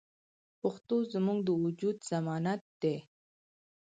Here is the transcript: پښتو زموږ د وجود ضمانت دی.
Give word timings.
پښتو 0.61 0.95
زموږ 1.13 1.39
د 1.45 1.49
وجود 1.63 1.97
ضمانت 2.09 2.61
دی. 2.81 2.97